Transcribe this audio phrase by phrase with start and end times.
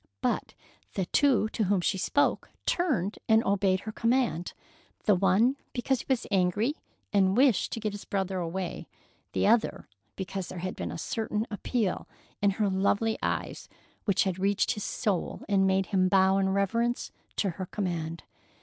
[0.21, 0.55] But
[0.95, 4.53] the two to whom she spoke turned and obeyed her command,
[5.05, 6.73] the one because he was angry
[7.13, 8.87] and wished to get his brother away,
[9.33, 12.07] the other because there had been a certain appeal
[12.41, 13.69] in her lovely eyes
[14.05, 18.23] which had reached his soul and made him bow in reverence to her command.